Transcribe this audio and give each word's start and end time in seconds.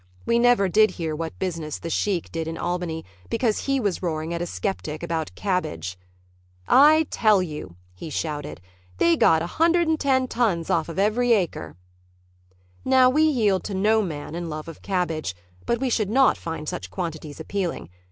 We 0.25 0.39
never 0.39 0.67
did 0.67 0.89
hear 0.97 1.15
what 1.15 1.37
business 1.37 1.77
"The 1.77 1.91
Sheik" 1.91 2.31
did 2.31 2.47
in 2.47 2.57
Albany 2.57 3.05
because 3.29 3.65
he 3.65 3.79
was 3.79 4.01
roaring 4.01 4.33
at 4.33 4.41
a 4.41 4.47
skeptic 4.47 5.03
about 5.03 5.35
cabbage. 5.35 5.95
"I 6.67 7.05
tell 7.11 7.43
you," 7.43 7.75
he 7.93 8.09
shouted, 8.09 8.61
"they 8.97 9.15
got 9.15 9.43
110 9.43 10.27
tons 10.27 10.71
off 10.71 10.89
of 10.89 10.97
every 10.97 11.33
acre." 11.33 11.75
Now 12.83 13.11
we 13.11 13.21
yield 13.21 13.63
to 13.65 13.75
no 13.75 14.01
man 14.01 14.33
in 14.33 14.49
love 14.49 14.67
of 14.67 14.81
cabbage, 14.81 15.35
but 15.67 15.79
we 15.79 15.91
should 15.91 16.09
not 16.09 16.35
find 16.35 16.67
such 16.67 16.89
quantities 16.89 17.39
appealing. 17.39 17.89